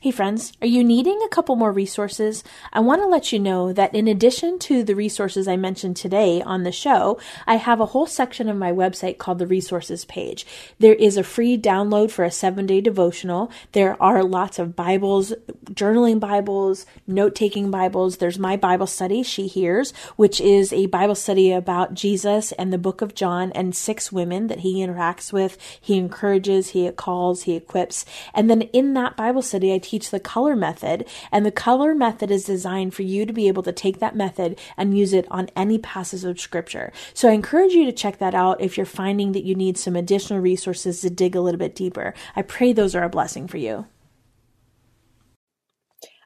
Hey 0.03 0.11
friends, 0.11 0.53
are 0.61 0.67
you 0.67 0.83
needing 0.83 1.23
a 1.23 1.29
couple 1.29 1.55
more 1.55 1.71
resources? 1.71 2.43
I 2.73 2.81
want 2.81 3.03
to 3.03 3.07
let 3.07 3.31
you 3.31 3.39
know 3.39 3.73
that 3.73 3.95
in 3.95 4.09
addition 4.09 4.59
to 4.59 4.83
the 4.83 4.97
resources 4.97 5.47
I 5.47 5.57
mentioned 5.57 5.97
today 5.97 6.43
on 6.43 6.65
the 6.65 6.73
show, 6.73 7.21
I 7.47 7.55
have 7.55 7.79
a 7.79 7.87
whole 7.87 8.09
section 8.09 8.49
of 8.49 8.57
my 8.57 8.73
website 8.73 9.19
called 9.19 9.39
the 9.39 9.47
resources 9.47 10.05
page. 10.05 10.45
There 10.81 10.95
is 10.95 11.17
a 11.17 11.23
free 11.23 11.57
download 11.57 12.11
for 12.11 12.25
a 12.25 12.33
seven 12.33 12.67
day 12.67 12.81
devotional. 12.81 13.53
There 13.71 13.97
are 14.03 14.25
lots 14.25 14.59
of 14.59 14.75
Bibles, 14.75 15.35
journaling 15.67 16.19
Bibles, 16.19 16.85
note 17.07 17.37
taking 17.37 17.71
Bibles. 17.71 18.17
There's 18.17 18.41
my 18.41 18.57
Bible 18.57 18.89
study, 18.89 19.23
She 19.23 19.47
Hears, 19.47 19.93
which 20.17 20.41
is 20.41 20.73
a 20.73 20.87
Bible 20.87 21.15
study 21.15 21.53
about 21.53 21.95
Jesus 21.95 22.51
and 22.51 22.73
the 22.73 22.77
book 22.77 23.03
of 23.03 23.15
John 23.15 23.53
and 23.53 23.73
six 23.73 24.11
women 24.11 24.49
that 24.49 24.59
he 24.59 24.85
interacts 24.85 25.33
with. 25.33 25.57
He 25.81 25.97
encourages, 25.97 26.71
he 26.71 26.91
calls, 26.91 27.45
he 27.45 27.55
equips. 27.55 28.05
And 28.35 28.51
then 28.51 28.63
in 28.63 28.95
that 28.95 29.17
Bible 29.17 29.43
study, 29.43 29.73
I 29.73 29.79
teach 29.93 30.11
the 30.11 30.19
color 30.19 30.57
method, 30.57 31.07
and 31.31 31.45
the 31.45 31.53
color 31.53 31.95
method 31.95 32.31
is 32.31 32.45
designed 32.45 32.95
for 32.95 33.03
you 33.03 33.27
to 33.27 33.33
be 33.33 33.47
able 33.47 33.63
to 33.63 33.73
take 33.73 33.99
that 33.99 34.17
method 34.17 34.59
and 34.79 34.97
use 34.97 35.13
it 35.13 35.27
on 35.31 35.51
any 35.55 35.77
passage 35.77 36.25
of 36.25 36.41
scripture. 36.41 36.91
So 37.13 37.29
I 37.29 37.33
encourage 37.33 37.73
you 37.73 37.85
to 37.85 37.93
check 37.93 38.17
that 38.17 38.35
out 38.35 38.63
if 38.63 38.79
you're 38.79 38.87
finding 38.87 39.33
that 39.33 39.45
you 39.45 39.55
need 39.55 39.77
some 39.77 39.95
additional 39.95 40.41
resources 40.41 41.03
to 41.03 41.11
dig 41.11 41.37
a 41.37 41.43
little 41.43 41.59
bit 41.59 41.75
deeper. 41.75 42.15
I 42.35 42.41
pray 42.41 42.73
those 42.73 42.95
are 42.95 43.05
a 43.05 43.11
blessing 43.11 43.47
for 43.47 43.59
you. 43.59 43.85